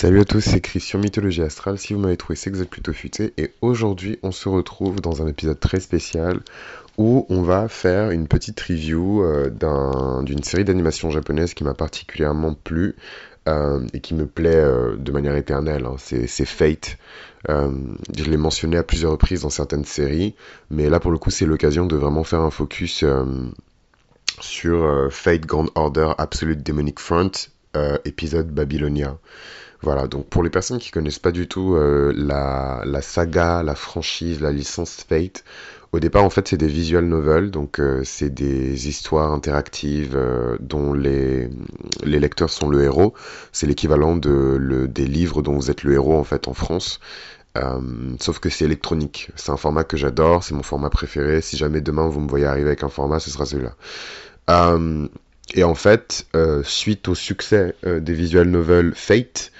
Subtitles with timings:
[0.00, 1.78] Salut à tous, c'est Christian Mythologie Astrale.
[1.78, 3.34] Si vous m'avez trouvé, c'est que vous êtes plutôt futé.
[3.36, 6.40] Et aujourd'hui, on se retrouve dans un épisode très spécial
[6.96, 11.74] où on va faire une petite review euh, d'un- d'une série d'animation japonaise qui m'a
[11.74, 12.96] particulièrement plu
[13.46, 15.84] euh, et qui me plaît euh, de manière éternelle.
[15.84, 15.96] hein.
[15.98, 16.96] C'est Fate.
[17.46, 20.34] Je l'ai mentionné à plusieurs reprises dans certaines séries,
[20.70, 23.04] mais là pour le coup, c'est l'occasion de vraiment faire un focus
[24.40, 27.32] sur Fate Grand Order Absolute Demonic Front,
[28.06, 29.18] épisode Babylonia.
[29.82, 34.40] Voilà, donc pour les personnes qui connaissent pas du tout euh, la, saga, la franchise,
[34.40, 35.42] la licence Fate,
[35.92, 40.58] au départ en fait c'est des visual novels, donc euh, c'est des histoires interactives euh,
[40.60, 41.48] dont les,
[42.04, 43.14] lecteurs sont le héros.
[43.52, 47.00] C'est l'équivalent de, des livres dont vous êtes le héros en fait en France.
[48.20, 49.30] Sauf que c'est électronique.
[49.34, 51.40] C'est un format que j'adore, c'est mon format préféré.
[51.40, 53.74] Si jamais demain vous me voyez arriver avec un format, ce sera celui-là.
[55.54, 59.52] Et en fait, euh, suite au succès euh, des visual novels Fate,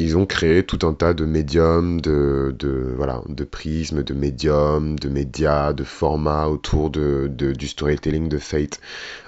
[0.00, 2.54] ils ont créé tout un tas de médiums, de,
[2.96, 8.80] voilà, de prismes, de médiums, de médias, de formats autour de, du storytelling de Fate.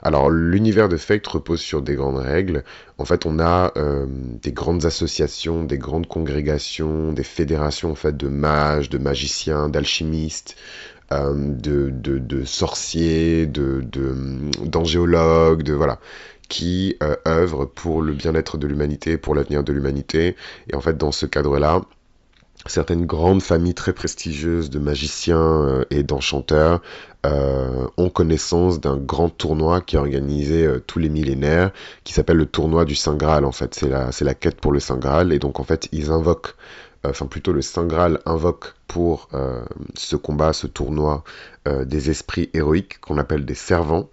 [0.02, 2.62] Alors, l'univers de Fate repose sur des grandes règles.
[2.98, 8.28] En fait, on a euh, des grandes associations, des grandes congrégations, des fédérations en de
[8.28, 10.56] mages, de magiciens, d'alchimistes,
[11.12, 13.84] euh, de, sorciers, de,
[14.64, 15.98] d'angéologues, de voilà,
[16.48, 20.36] qui euh, œuvrent pour le bien-être de l'humanité, pour l'avenir de l'humanité.
[20.68, 21.80] Et en fait, dans ce cadre-là,
[22.66, 26.80] certaines grandes familles très prestigieuses de magiciens euh, et d'enchanteurs
[27.24, 31.70] ont connaissance d'un grand tournoi qui est organisé tous les millénaires,
[32.02, 33.44] qui s'appelle le tournoi du Saint Graal.
[33.44, 35.32] En fait, c'est la, c'est la quête pour le Saint Graal.
[35.32, 36.54] Et donc, en fait, ils invoquent,
[37.04, 41.24] enfin plutôt le Saint Graal invoque pour euh, ce combat, ce tournoi,
[41.68, 44.10] euh, des esprits héroïques qu'on appelle des servants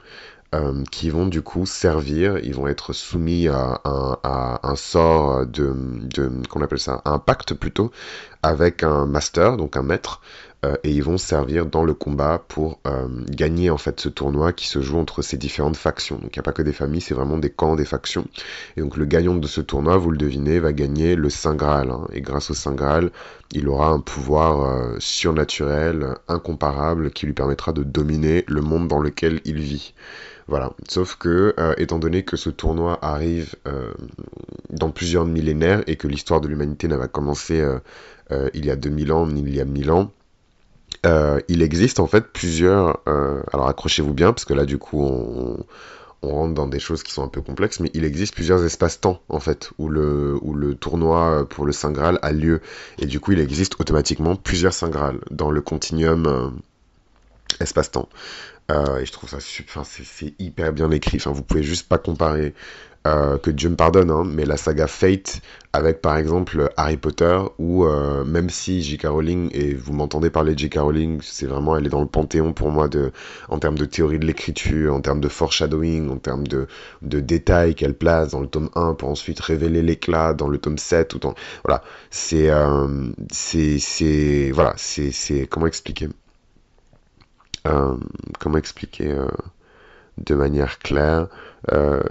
[0.55, 3.81] euh, qui vont du coup servir, ils vont être soumis à
[4.63, 7.91] un, sort de, de qu'on appelle ça, un pacte plutôt,
[8.43, 10.46] avec un master, donc un maître, euh,
[10.83, 14.67] et ils vont servir dans le combat pour euh, gagner en fait ce tournoi qui
[14.67, 16.17] se joue entre ces différentes factions.
[16.17, 18.25] Donc il n'y a pas que des familles, c'est vraiment des camps, des factions.
[18.75, 21.91] Et donc le gagnant de ce tournoi, vous le devinez, va gagner le Saint Graal.
[21.91, 22.07] hein.
[22.11, 23.11] Et grâce au Saint Graal,
[23.51, 28.87] il aura un pouvoir euh, surnaturel, euh, incomparable, qui lui permettra de dominer le monde
[28.87, 29.93] dans lequel il vit.
[30.47, 30.71] Voilà.
[30.87, 33.91] Sauf que, euh, étant donné que ce tournoi arrive euh,
[34.69, 37.79] dans plusieurs millénaires et que l'histoire de l'humanité n'a pas commencé euh,
[38.31, 40.11] euh, il y a 2000 ans ni il y a 1000 ans,
[41.05, 43.01] euh, il existe en fait plusieurs.
[43.07, 45.65] euh, alors accrochez-vous bien parce que là du coup on,
[46.23, 49.39] rentre dans des choses qui sont un peu complexes, mais il existe plusieurs espaces-temps en
[49.39, 52.59] fait où le tournoi pour le Saint Graal a lieu
[52.97, 56.49] et du coup il existe automatiquement plusieurs Saint Graal dans le continuum euh,
[57.59, 58.09] espace-temps.
[58.69, 61.19] Et je trouve ça super, c'est hyper bien écrit.
[61.19, 62.53] Vous pouvez juste pas comparer
[63.07, 65.41] euh, que Dieu me pardonne, hein, mais la saga Fate
[65.73, 69.07] avec par exemple Harry Potter ou euh, même si J.K.
[69.07, 70.79] Rowling et vous m'entendez parler de J.K.
[70.79, 73.11] Rowling, c'est vraiment elle est dans le panthéon pour moi de
[73.49, 76.67] en termes de théorie de l'écriture, en termes de foreshadowing, en termes de
[77.01, 80.77] de détails qu'elle place dans le tome 1 pour ensuite révéler l'éclat dans le tome
[80.77, 82.87] 7 ou dans voilà, c'est euh,
[83.31, 86.09] c'est voilà, c'est c'est comment expliquer?
[88.39, 89.13] Comment expliquer
[90.17, 91.27] de manière claire.
[91.71, 92.01] Euh,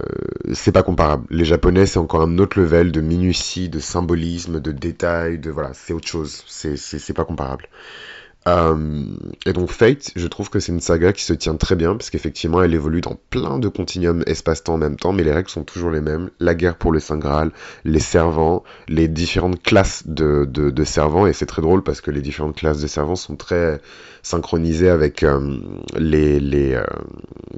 [0.53, 1.25] c'est pas comparable.
[1.29, 5.71] Les Japonais, c'est encore un autre level de minutie, de symbolisme, de détails, de voilà,
[5.73, 6.43] c'est autre chose.
[6.47, 7.67] C'est pas comparable.
[8.47, 9.03] Euh,
[9.45, 12.09] et donc Fate, je trouve que c'est une saga qui se tient très bien, parce
[12.09, 15.63] qu'effectivement elle évolue dans plein de continuums espace-temps en même temps, mais les règles sont
[15.63, 16.29] toujours les mêmes.
[16.39, 17.51] La guerre pour le Saint Graal,
[17.83, 22.21] les servants, les différentes classes de, de, servants, et c'est très drôle parce que les
[22.21, 23.81] différentes classes de servants sont très
[24.23, 25.57] synchronisées avec euh,
[25.97, 26.83] les, les euh,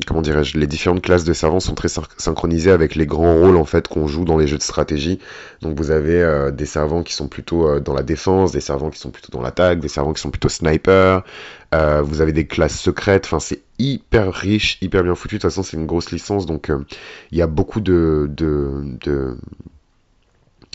[0.07, 3.57] comment dirais-je, les différentes classes de servants sont très syn- synchronisées avec les grands rôles
[3.57, 5.19] en fait qu'on joue dans les jeux de stratégie.
[5.61, 9.11] Donc vous avez des servants qui sont plutôt dans la défense, des servants qui sont
[9.11, 10.78] plutôt dans l'attaque, des servants qui sont plutôt sniper.
[10.87, 13.25] Euh, vous avez des classes secrètes.
[13.25, 15.35] Enfin, c'est hyper riche, hyper bien foutu.
[15.35, 16.83] De toute façon, c'est une grosse licence, donc euh,
[17.31, 19.37] il y a beaucoup de, de, de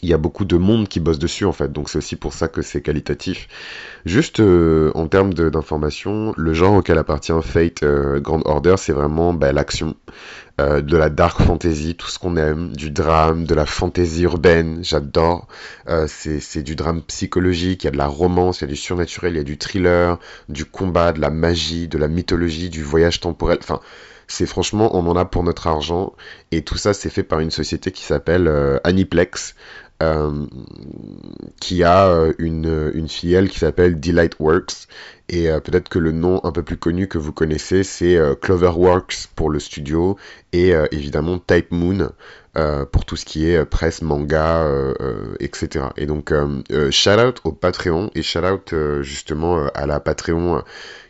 [0.05, 2.35] il y a beaucoup de monde qui bosse dessus en fait, donc c'est aussi pour
[2.35, 3.49] ça que c'est qualitatif.
[4.05, 9.33] Juste euh, en termes d'information, le genre auquel appartient Fate euh, Grand Order, c'est vraiment
[9.33, 9.97] bah, l'action,
[10.61, 14.85] euh, de la dark fantasy, tout ce qu'on aime, du drame, de la fantasy urbaine,
[14.85, 15.49] j'adore.
[15.89, 18.77] Euh, c'est du drame psychologique, il y a de la romance, il y a du
[18.77, 20.19] surnaturel, il y a du thriller,
[20.49, 23.59] du combat, de la magie, de la mythologie, du voyage temporel.
[23.63, 23.81] Enfin,
[24.29, 26.13] c'est franchement, on en a pour notre argent.
[26.53, 28.49] Et tout ça, c'est fait par une société qui s'appelle
[28.85, 29.57] Aniplex.
[31.61, 34.89] Qui a une, une filleule qui s'appelle Delight Works.
[35.31, 39.49] Et peut-être que le nom un peu plus connu que vous connaissez, c'est Cloverworks pour
[39.49, 40.19] le studio
[40.53, 42.11] et évidemment Type Moon
[42.93, 44.69] pour tout ce qui est presse, manga,
[45.41, 45.87] etc.
[45.97, 46.35] Et donc,
[46.91, 50.63] shout out au Patreon et shout out justement à la Patreon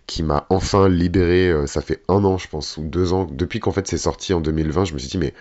[0.07, 3.61] qui m'a enfin libéré, euh, ça fait un an je pense, ou deux ans, depuis
[3.61, 5.35] qu'en fait c'est sorti en 2020, je me suis dit mais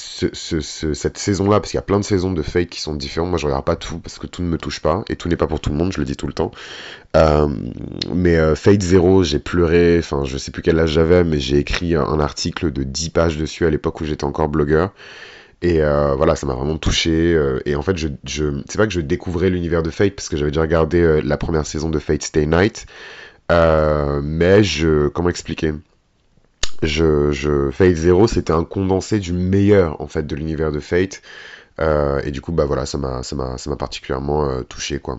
[0.00, 2.94] ce, ce, cette saison-là, parce qu'il y a plein de saisons de Fate qui sont
[2.94, 5.28] différentes, moi je regarde pas tout, parce que tout ne me touche pas, et tout
[5.28, 6.50] n'est pas pour tout le monde, je le dis tout le temps.
[7.16, 7.48] Euh,
[8.14, 11.58] mais euh, Fate Zero, j'ai pleuré, enfin je sais plus quel âge j'avais, mais j'ai
[11.58, 14.92] écrit un, article de 10 pages dessus à l'époque où j'étais encore blogueur.
[15.62, 17.38] Et euh, voilà, ça m'a vraiment touché.
[17.66, 17.96] et en fait,
[18.26, 21.66] c'est pas que je découvrais l'univers de Fate, parce que j'avais déjà regardé la première
[21.66, 22.86] saison de Fate Stay Night.
[23.50, 25.72] Euh, mais je, comment expliquer?
[26.82, 31.22] Je, je, Fate Zero, c'était un condensé du meilleur en fait de l'univers de Fate.
[31.80, 34.98] Euh, et du coup, bah voilà, ça m'a, ça m'a, ça m'a particulièrement euh, touché
[34.98, 35.18] quoi.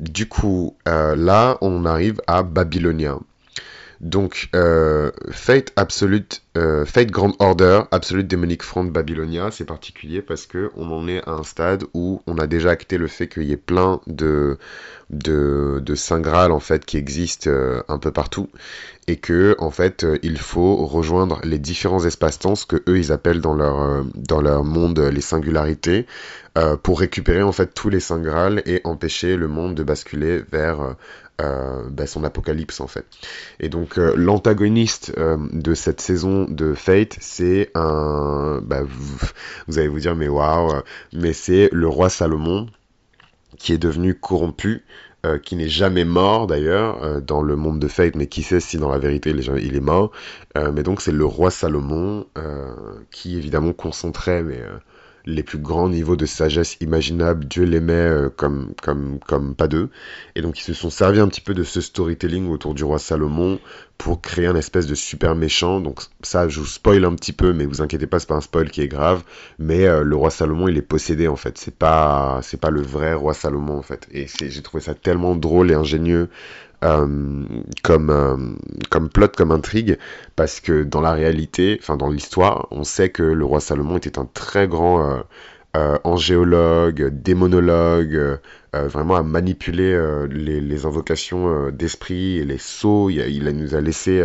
[0.00, 3.18] du coup, là, on arrive à Babylonia.
[4.00, 4.50] Donc,
[5.30, 11.08] Fate Absolute, Fate Grand Order, Absolute Demonic Front Babylonia, c'est particulier parce que on en
[11.08, 14.00] est à un stade où on a déjà acté le fait qu'il y ait plein
[14.06, 14.58] de
[15.10, 18.48] de, Saint Graal en fait qui existe euh, un peu partout
[19.06, 23.12] et que en fait euh, il faut rejoindre les différents espaces-temps ce que eux ils
[23.12, 26.06] appellent dans leur euh, dans leur monde les singularités
[26.82, 30.96] pour récupérer en fait tous les Saint Graal et empêcher le monde de basculer vers
[31.38, 33.04] bah, son apocalypse en fait.
[33.60, 38.82] Et donc l'antagoniste de cette saison de Fate, c'est un, bah,
[39.68, 40.72] vous, allez vous dire mais waouh,
[41.12, 42.66] mais c'est le roi Salomon
[43.58, 44.84] qui est devenu corrompu,
[45.24, 48.60] euh, qui n'est jamais mort d'ailleurs euh, dans le monde de Fate, mais qui sait
[48.60, 50.12] si dans la vérité il est, mort.
[50.56, 52.26] Euh, mais donc c'est le roi Salomon
[53.10, 54.60] qui évidemment concentrait mais
[55.26, 59.90] les plus grands niveaux de sagesse imaginables, Dieu l'aimait euh, comme, comme, comme pas deux.
[60.36, 63.00] Et donc ils se sont servis un petit peu de ce storytelling autour du roi
[63.00, 63.58] Salomon
[63.98, 65.80] pour créer un espèce de super méchant.
[65.80, 68.40] Donc ça, je vous spoil un petit peu, mais vous inquiétez pas, c'est pas un
[68.40, 69.24] spoil qui est grave.
[69.58, 71.58] Mais euh, le roi Salomon, il est possédé en fait.
[71.58, 74.06] C'est pas, c'est pas le vrai roi Salomon en fait.
[74.12, 76.28] Et j'ai trouvé ça tellement drôle et ingénieux
[77.82, 78.36] comme, euh,
[78.90, 79.98] comme plot, comme intrigue,
[80.36, 84.18] parce que dans la réalité, enfin dans l'histoire, on sait que le roi Salomon était
[84.18, 85.22] un très grand
[85.76, 88.38] euh, angéologue, démonologue,
[88.72, 89.98] vraiment à manipuler
[90.30, 93.10] les, invocations d'esprit et les sceaux.
[93.10, 94.22] Il, nous a laissé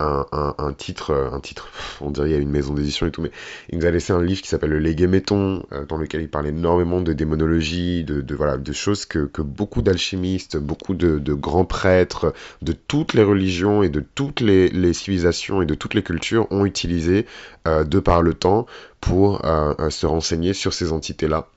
[0.00, 1.68] un, titre, euh, un titre,
[2.00, 3.30] on dirait il y a une maison d'édition et tout, mais
[3.68, 6.46] il nous a laissé un livre qui s'appelle Le Léguéméton, euh, dans lequel il parle
[6.46, 11.64] énormément de démonologie, de, de voilà, de choses que, que beaucoup d'alchimistes, beaucoup de, grands
[11.64, 16.46] prêtres, de toutes les religions et de toutes les, civilisations et de toutes les cultures
[16.50, 17.26] ont utilisé
[17.68, 18.66] euh, de par le temps
[19.00, 19.40] pour
[19.88, 21.48] se renseigner sur ces entités-là.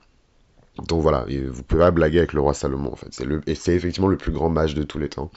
[0.88, 3.24] Donc voilà, vous pouvez pas blaguer avec le roi Salomon en fait.
[3.24, 5.30] Le, et c'est effectivement le plus grand mage de tous les temps.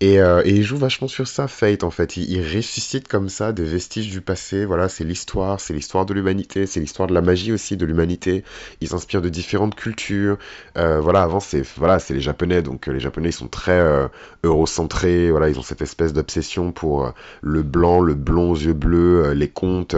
[0.00, 2.16] Et, euh, et, il joue vachement sur ça, Fate, en fait.
[2.16, 4.64] Il, ressuscite comme ça des vestiges du passé.
[4.64, 8.44] Voilà, c'est l'histoire, c'est l'histoire de l'humanité, c'est l'histoire de la magie aussi de l'humanité.
[8.80, 10.36] Il s'inspire de différentes cultures.
[10.76, 14.08] Euh, voilà, avant, c'est voilà, les Japonais, donc euh, les Japonais, ils sont très euh,
[14.42, 15.30] eurocentrés.
[15.30, 17.10] Voilà, ils ont cette espèce d'obsession pour euh,
[17.42, 19.96] le blanc, le blond aux yeux bleus, les contes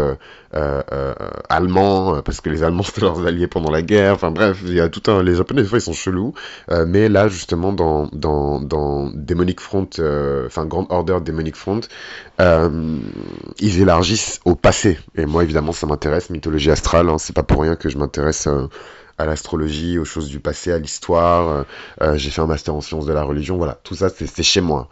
[1.49, 4.15] allemands, parce que les Allemands, c'était leurs alliés pendant la guerre.
[4.15, 5.23] Enfin bref, il y a tout un...
[5.23, 6.35] Les Japonais, des fois, ils sont chelous.
[6.87, 11.81] mais là, justement, dans, dans, dans Demonic Front, euh, enfin Grand Order Demonic Front,
[12.41, 12.99] euh,
[13.59, 14.99] ils élargissent au passé.
[15.17, 17.09] Et moi, évidemment, ça m'intéresse, mythologie astrale.
[17.09, 18.69] Hein, c'est pas pour rien que je m'intéresse euh,
[19.19, 21.65] à l'astrologie, aux choses du passé, à l'histoire.
[22.15, 23.57] j'ai fait un master en sciences de la religion.
[23.57, 24.91] Voilà, tout ça, c'est chez moi.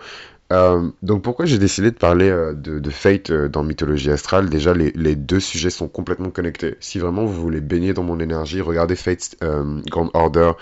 [1.02, 4.48] donc pourquoi j'ai décidé de parler de, Fate dans Mythologie Astrale?
[4.48, 6.76] Déjà, les, les, deux sujets sont complètement connectés.
[6.80, 9.36] Si vraiment vous voulez baigner dans mon énergie, regardez Fate
[9.90, 10.52] Grand Order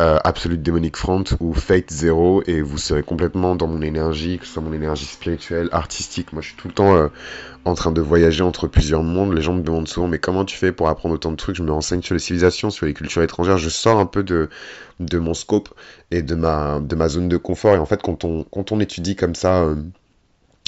[0.00, 4.46] euh, Absolute Demonic Front ou Fate Zero et vous serez complètement dans mon énergie, que
[4.46, 6.32] ce soit mon énergie spirituelle, artistique.
[6.32, 7.08] Moi, je suis tout le temps euh,
[7.64, 9.34] en train de voyager entre plusieurs mondes.
[9.34, 11.56] Les gens me demandent souvent, mais comment tu fais pour apprendre autant de trucs?
[11.56, 13.58] Je me renseigne sur les civilisations, sur les cultures étrangères.
[13.58, 14.48] Je sors un peu de,
[14.98, 15.68] de mon scope
[16.10, 17.74] et de ma, de ma zone de confort.
[17.74, 19.68] Et en fait, quand on, quand on étudie comme ça...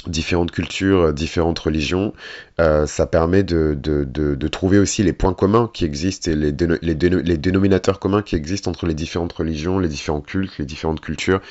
[0.07, 2.13] Différentes cultures, euh, différentes religions,
[2.59, 6.51] euh, ça permet de, de, de, trouver aussi les points communs qui existent et les,
[6.81, 11.01] les, les, dénominateurs communs qui existent entre les différentes religions, les différents cultes, les différentes
[11.01, 11.41] cultures,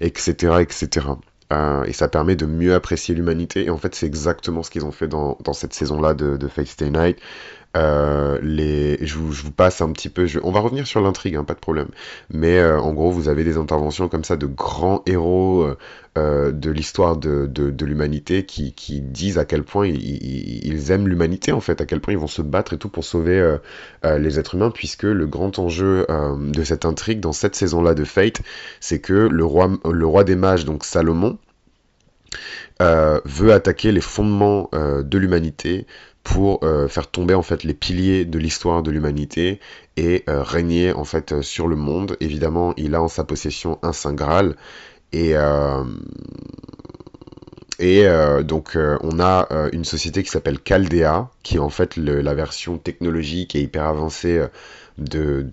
[0.00, 0.58] etc.
[0.60, 1.06] etc.
[1.52, 3.66] Euh, et ça permet de mieux apprécier l'humanité.
[3.66, 6.66] Et en fait, c'est exactement ce qu'ils ont fait dans, dans cette saison-là de, Fate
[6.66, 7.18] Stay Night.
[7.76, 8.38] Euh,
[9.00, 10.26] je vous, passe un petit peu.
[10.42, 11.88] On va revenir sur l'intrigue, hein, pas de problème.
[12.32, 15.74] Mais euh, en gros, vous avez des interventions comme ça de grands héros
[16.16, 21.80] euh, de l'histoire de, l'humanité qui, disent à quel point ils, aiment l'humanité en fait,
[21.80, 23.56] à quel point ils vont se battre et tout pour sauver
[24.04, 28.42] les êtres humains, puisque le grand enjeu de cette intrigue dans cette saison-là de Fate,
[28.80, 31.38] c'est que le roi, le roi des mages, donc Salomon,
[32.80, 35.86] veut attaquer les fondements de l'humanité
[36.24, 39.60] pour euh, faire tomber en fait les piliers de l'histoire de l'humanité
[39.96, 42.16] et euh, régner en fait euh, sur le monde.
[42.18, 44.56] Évidemment, il a en sa possession un saint Graal
[45.12, 45.34] et
[48.42, 53.54] donc on a une société qui s'appelle Caldea, qui est en fait la version technologique
[53.54, 54.44] et hyper avancée
[54.98, 55.46] de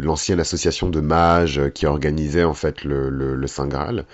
[0.00, 4.04] l'ancienne association de mages qui organisait en fait le, le, le Saint Graal.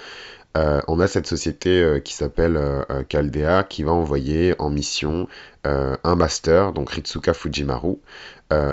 [0.56, 5.28] Euh, on a cette société euh, qui s'appelle euh, Caldea qui va envoyer en mission
[5.62, 7.96] un master, donc Ritsuka Fujimaru,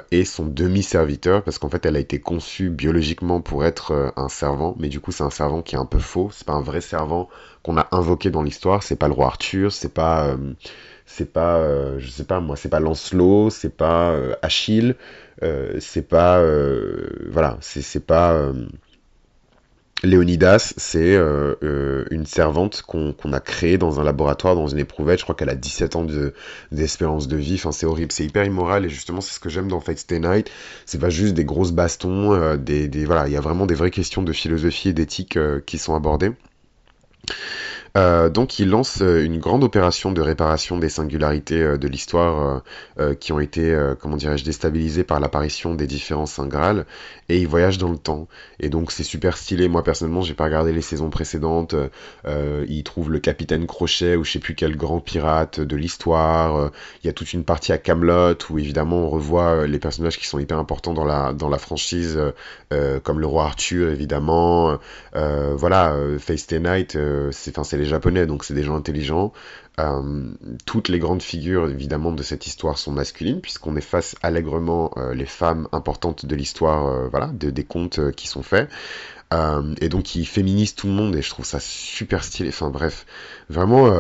[0.10, 4.74] et son demi-serviteur, parce qu'en fait elle a été conçue biologiquement pour être un servant,
[4.80, 6.80] mais du coup c'est un servant qui est un peu faux, c'est pas un vrai
[6.80, 7.28] servant
[7.62, 10.34] qu'on a invoqué dans l'histoire, c'est pas le roi Arthur, c'est pas
[11.06, 11.62] c'est pas
[12.00, 14.96] je sais pas moi c'est pas Lancelot c'est pas Achille
[15.80, 16.42] c'est pas
[17.30, 18.50] voilà c'est pas
[20.04, 25.20] Léonidas, c'est euh, euh, une servante qu'on a créée dans un laboratoire, dans une éprouvette.
[25.20, 26.06] Je crois qu'elle a 17 ans
[26.72, 27.56] d'espérance de, vie.
[27.56, 28.86] Enfin, c'est horrible, c'est hyper immoral.
[28.86, 30.52] Et justement, c'est ce que j'aime dans Fate Stay Night.
[30.86, 32.34] C'est pas juste des grosses bastons.
[32.34, 35.40] Euh, des, des, voilà, il y a vraiment des vraies questions de philosophie et d'éthique
[35.66, 36.32] qui sont abordées.
[37.98, 42.62] Euh, donc il lance euh, une grande opération de réparation des singularités euh, de l'histoire
[43.20, 46.50] qui ont été, comment dirais-je, déstabilisées par l'apparition des différents Saint
[47.30, 48.28] et il voyage dans le temps.
[48.60, 49.68] Et donc c'est super stylé.
[49.68, 51.76] Moi personnellement, j'ai pas regardé les saisons précédentes.
[52.26, 56.72] il trouve le capitaine Crochet ou je sais plus quel grand pirate de l'histoire.
[57.04, 60.28] Il y a toute une partie à Camelot où évidemment on revoit les personnages qui
[60.28, 62.20] sont hyper importants dans la dans la franchise,
[63.04, 64.80] comme le roi Arthur évidemment.
[65.14, 66.98] voilà, Face Night,
[67.32, 69.34] c'est enfin c'est les japonais, donc c'est des gens intelligents.
[69.80, 70.32] Euh,
[70.66, 75.26] toutes les grandes figures, évidemment, de cette histoire sont masculines, puisqu'on efface allègrement euh, les
[75.26, 78.70] femmes importantes de l'histoire, euh, voilà, des contes qui sont faits.
[79.82, 82.50] et donc, ils féminisent tout le monde, et je trouve ça super stylé.
[82.50, 83.06] Enfin, bref,
[83.50, 83.92] vraiment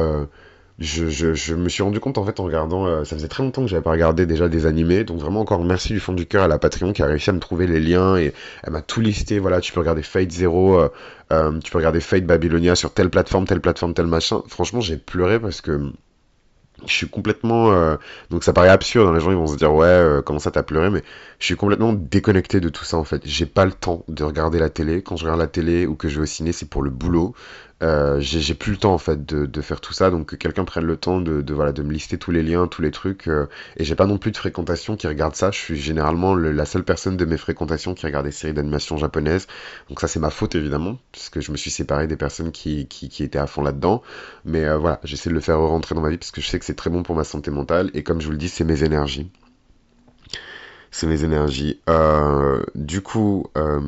[0.80, 3.68] je, me suis rendu compte en fait en regardant, euh, ça faisait très longtemps que
[3.68, 6.48] j'avais pas regardé déjà des animés, donc vraiment encore merci du fond du cœur à
[6.48, 9.40] la Patreon qui a réussi à me trouver les liens et elle m'a tout listé.
[9.40, 10.90] Voilà, tu peux regarder Fate Zero, euh,
[11.34, 14.44] euh, tu peux regarder Fate Babylonia sur telle plateforme, telle plateforme, tel machin.
[14.48, 15.92] Franchement, j'ai pleuré parce que
[16.86, 17.98] je suis complètement
[18.30, 20.92] donc ça paraît absurde hein, les gens vont se dire ouais comment ça t'as pleuré?
[20.92, 21.02] Mais
[21.40, 23.24] je suis complètement déconnecté de tout ça en fait.
[23.26, 25.02] J'ai pas le temps de regarder la télé.
[25.02, 27.34] Quand je regarde la télé ou que je vais au ciné c'est pour le boulot
[27.84, 30.86] euh, j'ai plus le temps en fait de, faire tout ça, donc que quelqu'un prenne
[30.86, 33.28] le temps de, voilà de me lister tous les liens, tous les trucs.
[33.28, 35.52] Euh, et j'ai pas non plus de fréquentation qui regarde ça.
[35.52, 39.48] Je suis généralement la seule personne de mes fréquentations qui regarde des séries d'animation japonaises.
[39.90, 43.10] Donc ça c'est ma faute évidemment, puisque je me suis séparé des personnes qui, qui,
[43.10, 44.02] qui étaient à fond là-dedans.
[44.46, 46.60] Mais euh, voilà, j'essaie de le faire rentrer dans ma vie parce que je sais
[46.60, 47.92] que c'est très bon pour ma santé mentale.
[47.94, 49.30] Et comme je vous le dis, c'est mes énergies
[50.98, 51.80] c'est mes énergies.
[51.90, 53.80] Euh, du coup, euh,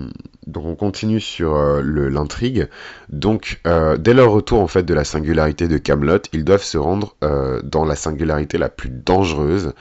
[0.56, 2.68] on continue sur euh, l'intrigue.
[3.10, 3.62] Donc,
[3.98, 7.16] dès leur retour en fait de la singularité de Camelot, ils doivent se rendre
[7.64, 9.74] dans la singularité la plus dangereuse,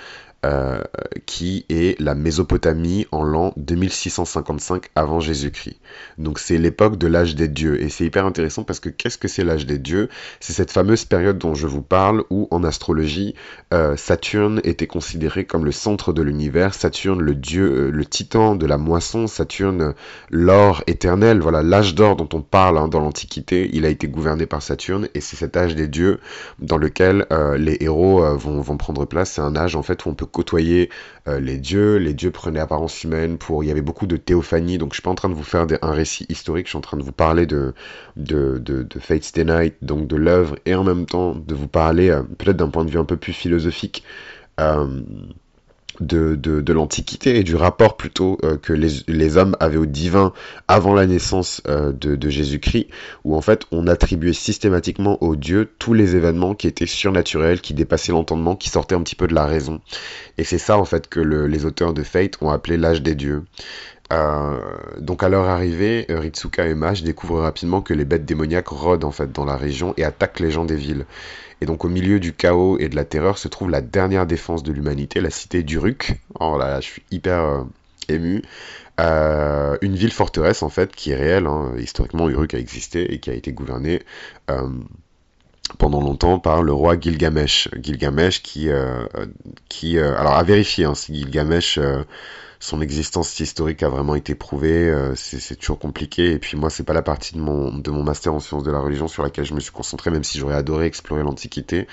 [0.47, 0.79] euh,
[1.27, 5.81] qui est la Mésopotamie en l'an 2655 avant Jésus-Christ.
[6.17, 7.83] Donc c'est l'époque de l'âge des dieux.
[7.83, 10.09] Et c'est hyper intéressant parce que qu'est-ce que c'est l'âge des dieux?
[10.39, 13.35] C'est cette fameuse période dont je vous parle où en astrologie
[13.75, 18.55] euh, Saturne était considéré comme le centre de l'univers, Saturne le dieu, euh, le titan
[18.55, 19.93] de la moisson, Saturne
[20.31, 24.47] l'or éternel, voilà l'âge d'or dont on parle hein, dans l'Antiquité, il a été gouverné
[24.47, 26.21] par Saturne et c'est cet âge des dieux
[26.61, 27.27] dans lequel
[27.57, 29.33] les héros vont, vont prendre place.
[29.33, 30.91] C'est un âge en fait où on peut côtoyer
[31.27, 34.79] euh, les dieux, les dieux prenaient apparence humaine pour, il y avait beaucoup de théophanie,
[34.79, 36.83] donc je suis pas en train de vous faire un récit historique, je suis en
[36.83, 37.75] train de vous parler de,
[38.17, 38.87] de, de,
[39.43, 42.85] Night, donc de l'œuvre, et en même temps de vous parler euh, peut-être d'un point
[42.85, 44.05] de vue un peu plus philosophique,
[44.61, 44.87] euh,
[46.01, 49.87] de, de, de l'Antiquité et du rapport plutôt euh, que les, les, hommes avaient au
[49.87, 50.33] divin
[50.67, 52.89] avant la naissance euh, de, de Jésus-Christ,
[53.25, 57.75] où en fait on attribuait systématiquement aux dieux tous les événements qui étaient surnaturels, qui
[57.75, 59.81] dépassaient l'entendement, qui sortaient un petit peu de la raison.
[60.37, 63.15] Et c'est ça en fait que le, les auteurs de Fate ont appelé l'âge des
[63.15, 63.45] dieux.
[64.11, 64.59] Euh,
[64.99, 69.11] donc à leur arrivée, Ritsuka et Mage découvrent rapidement que les bêtes démoniaques rôdent en
[69.11, 71.05] fait dans la région et attaquent les gens des villes.
[71.61, 74.63] Et donc au milieu du chaos et de la terreur se trouve la dernière défense
[74.63, 76.15] de l'humanité, la cité d'Uruk.
[76.39, 77.65] Oh là là, je suis hyper euh,
[78.09, 78.43] ému.
[79.01, 81.47] Euh, une ville forteresse en fait qui est réelle.
[81.47, 81.73] Hein.
[81.79, 84.03] Historiquement, Uruk a existé et qui a été gouvernée
[85.77, 87.69] pendant longtemps par le roi Gilgamesh.
[87.81, 89.05] Gilgamesh qui, euh,
[89.69, 91.79] qui alors à vérifier hein, si Gilgamesh
[92.61, 96.33] son existence historique a vraiment été prouvée, c'est toujours compliqué.
[96.33, 98.73] Et puis moi, c'est pas la partie de mon, de mon master en sciences de
[98.73, 101.87] la religion sur laquelle je me suis concentré, même si j'aurais adoré explorer l'Antiquité.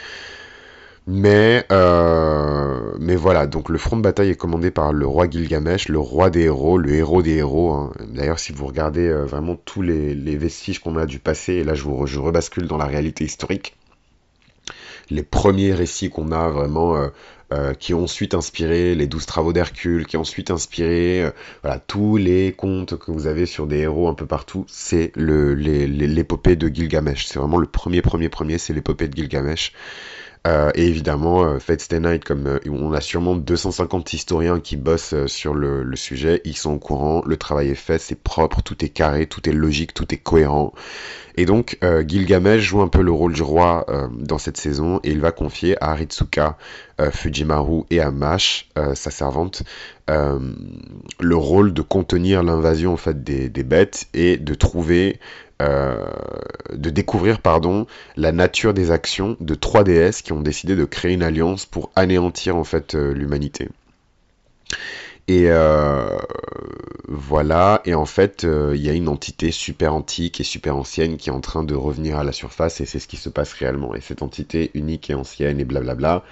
[1.07, 5.87] Mais, euh, mais voilà, donc le front de bataille est commandé par le roi Gilgamesh,
[5.87, 7.73] le roi des héros, le héros des héros.
[7.73, 7.93] Hein.
[8.07, 11.75] D'ailleurs, si vous regardez euh, vraiment tous les, vestiges qu'on a du passé, et là
[11.75, 13.75] je, vous, je rebascule dans la réalité historique,
[15.11, 16.97] les premiers récits qu'on a vraiment,
[17.53, 21.29] euh, qui ont ensuite inspiré les douze travaux d'Hercule, qui ont ensuite inspiré
[21.61, 26.55] voilà, tous les contes que vous avez sur des héros un peu partout, c'est l'épopée
[26.55, 27.27] de Gilgamesh.
[27.27, 29.71] C'est vraiment le premier, premier, premier, c'est l'épopée de Gilgamesh.
[30.45, 34.77] Euh, et évidemment, euh, Fate Stay Night, comme euh, on a sûrement 250 historiens qui
[34.77, 38.61] bossent sur le, le, sujet, ils sont au courant, le travail est fait, c'est propre,
[38.61, 40.73] tout est carré, tout est logique, tout est cohérent.
[41.37, 45.19] Et donc, Gilgamesh joue un peu le rôle du roi dans cette saison, et il
[45.19, 46.57] va confier à Ritsuka,
[47.11, 49.63] Fujimaru et à Mash, sa servante,
[50.07, 55.19] le rôle de contenir l'invasion en fait des, bêtes et de trouver
[55.61, 56.03] euh,
[56.73, 57.87] de découvrir pardon,
[58.17, 61.91] la nature des actions de trois déesses qui ont décidé de créer une alliance pour
[61.95, 63.69] anéantir en fait euh, l'humanité.
[65.29, 66.17] Et euh,
[67.07, 71.29] voilà, et en fait, il y a une entité super antique et super ancienne qui
[71.29, 73.95] est en train de revenir à la surface, et c'est ce qui se passe réellement.
[73.95, 76.23] Et cette entité unique et ancienne et blablabla,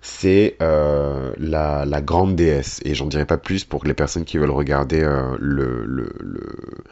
[0.00, 2.80] c'est la, grande déesse.
[2.84, 5.00] Et j'en dirai pas plus pour les personnes qui veulent regarder
[5.38, 6.86] le, le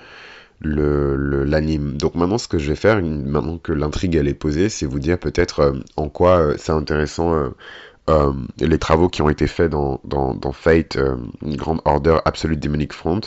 [0.64, 1.96] l'anime.
[1.96, 4.98] Donc maintenant, ce que je vais faire, maintenant que l'intrigue elle est posée, c'est vous
[4.98, 7.52] dire peut-être euh, en quoi euh, c'est intéressant
[8.08, 10.98] euh, les travaux qui ont été faits dans, dans, dans Fate,
[11.42, 13.20] Grand Order Absolute Demonic Front.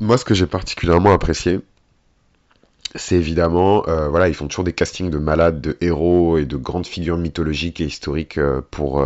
[0.00, 1.60] moi, ce que j'ai particulièrement apprécié,
[2.94, 6.86] c'est évidemment, voilà, ils font toujours des castings de malades, de héros et de grandes
[6.86, 8.38] figures mythologiques et historiques
[8.70, 9.04] pour,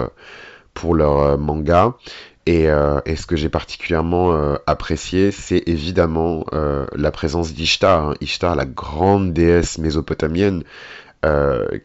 [0.75, 1.95] pour leur manga.
[2.49, 8.11] Euh, et, ce que j'ai particulièrement euh, apprécié, c'est évidemment euh, la présence d'Ishtar.
[8.11, 8.15] Hein.
[8.21, 10.63] Ishtar, la grande déesse mésopotamienne,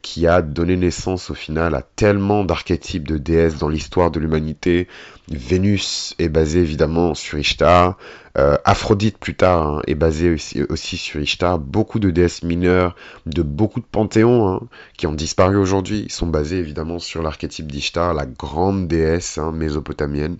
[0.03, 4.87] qui a donné naissance au final à tellement d'archétypes de déesses dans l'histoire de l'humanité.
[5.29, 7.97] Vénus est basée évidemment sur Ishtar.
[8.35, 10.37] Aphrodite plus tard hein, est basée
[10.69, 11.57] aussi, sur Ishtar.
[11.57, 12.95] Beaucoup de déesses mineures
[13.25, 14.59] de beaucoup de panthéons hein,
[14.95, 20.37] qui ont disparu aujourd'hui sont basées évidemment sur l'archétype d'Ishtar, la grande déesse mésopotamienne.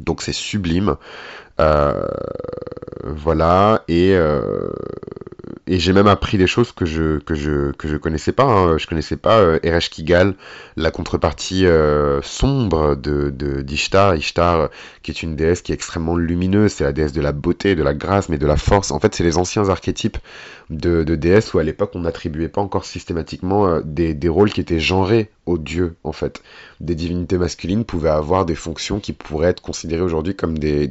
[0.00, 0.96] Donc c'est sublime.
[1.60, 2.06] Euh,
[3.04, 3.84] voilà.
[3.88, 4.68] Et, euh,
[5.66, 8.44] et j'ai même appris des choses que je que je que je connaissais pas.
[8.44, 8.78] Hein.
[8.78, 10.34] Je connaissais pas Eresh Kigal,
[10.76, 13.30] la contrepartie euh, sombre de
[13.62, 14.16] d'Ishtar.
[14.16, 14.70] Ishtar,
[15.02, 16.72] qui est une déesse qui est extrêmement lumineuse.
[16.72, 18.90] C'est la déesse de la beauté, de la grâce, mais de la force.
[18.90, 20.18] En fait, c'est les anciens archétypes
[20.70, 24.80] de, déesses où à l'époque on n'attribuait pas encore systématiquement des, des rôles qui étaient
[24.80, 26.42] genrés aux dieux en fait.
[26.80, 30.88] Des divinités masculines pouvaient avoir des fonctions qui pourraient être considérées aujourd'hui comme des,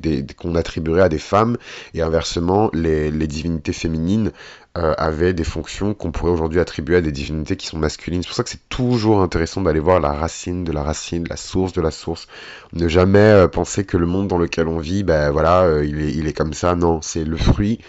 [0.51, 1.57] qu'on attribuerait à des femmes
[1.93, 4.31] et inversement les, divinités féminines
[4.77, 8.21] euh, avaient des fonctions qu'on pourrait aujourd'hui attribuer à des divinités qui sont masculines.
[8.21, 11.37] C'est pour ça que c'est toujours intéressant d'aller voir la racine de la racine, la
[11.37, 12.27] source de la source.
[12.73, 16.01] Ne jamais euh, penser que le monde dans lequel on vit, ben voilà, euh, il,
[16.01, 16.75] est, il est comme ça.
[16.75, 17.79] Non, c'est le fruit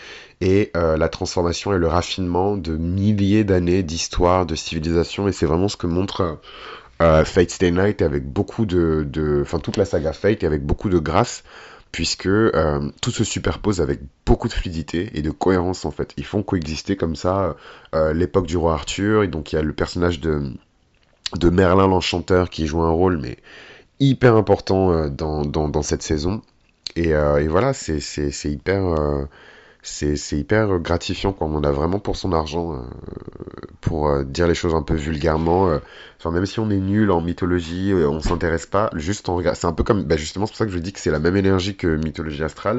[0.40, 5.68] et la transformation et le raffinement de milliers d'années d'histoire, de civilisation, et c'est vraiment
[5.68, 6.40] ce que montre
[6.98, 9.06] Fate Stay Night avec beaucoup de,
[9.40, 11.44] enfin toute la saga Fate avec beaucoup de grâce,
[11.92, 16.12] puisque euh, tout se superpose avec beaucoup de fluidité et de cohérence en fait.
[16.16, 17.56] Ils font coexister comme ça
[18.14, 20.52] l'époque du roi Arthur, et donc il y a le personnage de,
[21.44, 23.36] Merlin l'Enchanteur qui joue un rôle mais
[24.00, 26.42] hyper important dans, dans, dans, cette saison.
[26.96, 29.28] Et, et voilà, c'est hyper
[29.82, 32.78] c'est hyper gratifiant quand on a vraiment pour son argent, euh,
[33.80, 35.68] pour euh, dire les choses un peu vulgairement.
[35.68, 35.78] Euh,
[36.18, 39.58] enfin, même si on est nul en mythologie, on s'intéresse pas, juste en regardant.
[39.58, 41.18] C'est un peu comme, bah justement, c'est pour ça que je dis que c'est la
[41.18, 42.78] même énergie que mythologie astrale.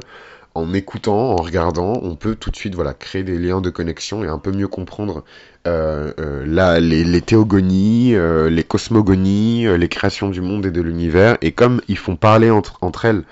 [0.55, 4.23] En écoutant, en regardant, on peut tout de suite voilà créer des liens de connexion
[4.23, 5.23] et un peu mieux comprendre
[5.65, 11.37] les, les, théogonies, les cosmogonies, les créations du monde et de l'univers.
[11.41, 13.23] Et comme ils font parler entre, entre elles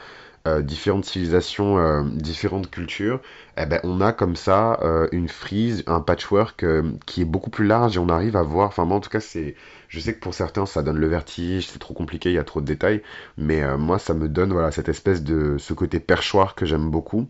[0.48, 3.20] euh, différentes civilisations, euh, différentes cultures,
[3.58, 6.66] eh ben, on a comme ça euh, une frise, un patchwork
[7.06, 9.20] qui est beaucoup plus large et on arrive à voir, enfin moi en tout cas
[9.20, 9.56] c'est,
[9.88, 12.44] je sais que pour certains ça donne le vertige, c'est trop compliqué, il y a
[12.44, 13.04] trop de détails,
[13.38, 17.28] mais moi ça me donne voilà cette espèce de, ce côté perchoir que j'aime beaucoup.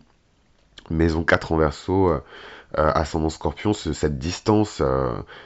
[0.90, 2.12] Maison 4 en verso,
[2.76, 4.82] ascendant scorpion, cette distance,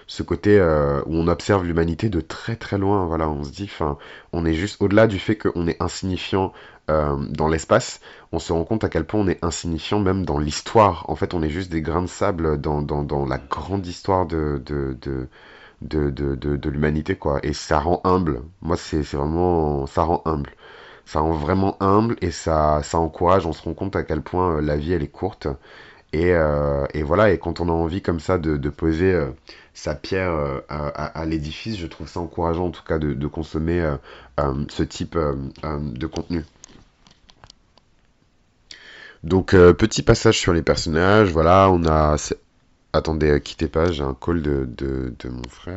[0.06, 3.06] ce côté où on observe l'humanité de très très loin.
[3.06, 3.98] Voilà, on se dit, enfin,
[4.32, 6.52] on est juste au-delà du fait qu'on est insignifiant
[6.88, 8.00] dans l'espace,
[8.32, 11.04] on se rend compte à quel point on est insignifiant même dans l'histoire.
[11.08, 14.26] En fait, on est juste des grains de sable dans, dans, dans la grande histoire
[14.26, 15.28] de, de, de
[15.82, 17.40] de, de, l'humanité, quoi.
[17.42, 18.42] Et ça rend humble.
[18.62, 19.86] Moi, c'est vraiment...
[19.86, 20.50] Ça rend humble.
[21.04, 23.46] Ça rend vraiment humble et ça, ça encourage.
[23.46, 25.48] On se rend compte à quel point euh, la vie, elle est courte.
[26.16, 29.26] Et, euh, et voilà, et quand on a envie comme ça de, poser euh,
[29.74, 33.86] sa pierre euh, à, l'édifice, je trouve ça encourageant en tout cas de, consommer
[34.38, 36.42] ce type de contenu.
[39.24, 41.30] Donc, petit passage sur les personnages.
[41.32, 42.16] Voilà, on a
[42.94, 45.76] Attendez, quittez pas, j'ai un call de, de mon frère.